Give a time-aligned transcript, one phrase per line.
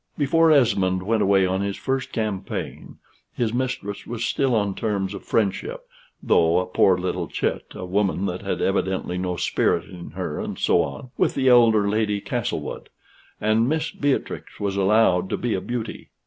[0.17, 2.97] Before Esmond went away on his first campaign,
[3.35, 5.85] his mistress was still on terms of friendship
[6.23, 10.85] (though a poor little chit, a woman that had evidently no spirit in her, &c.)
[11.19, 12.89] with the elder Lady Castlewood;
[13.39, 16.09] and Mistress Beatrix was allowed to be a beauty.